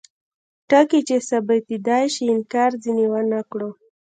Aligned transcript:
ټکي 0.69 0.99
چې 1.07 1.15
ثابتیدای 1.29 2.05
شي 2.15 2.25
انکار 2.35 2.71
ځینې 2.83 3.05
ونکړو. 3.13 3.69